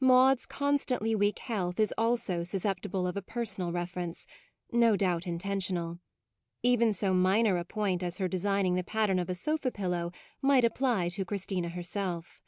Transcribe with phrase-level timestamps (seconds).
[0.00, 4.26] Maude's constantly weak health is also sus ceptible of a personal reference,
[4.72, 5.98] no doubt intentional:
[6.62, 10.10] even so minor a point as her designing the pattern of a sofa pillow
[10.40, 12.42] might apply to Christina herself.